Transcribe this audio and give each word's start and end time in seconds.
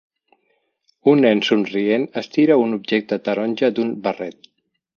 Un 1.11 1.21
nen 1.25 1.41
somrient 1.49 2.07
estira 2.23 2.59
un 2.63 2.73
objecte 2.79 3.21
taronja 3.29 3.71
d'un 3.77 3.93
barret 4.09 4.53